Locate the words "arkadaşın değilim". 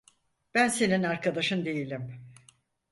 1.03-2.15